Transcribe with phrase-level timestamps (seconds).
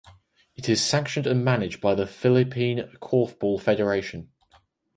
[0.55, 4.31] It is sanctioned and managed by the Philippine Korfball Federation.